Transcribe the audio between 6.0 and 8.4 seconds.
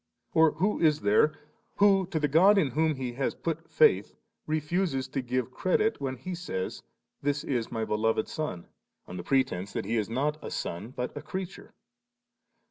when He nAjBf * This is My belov^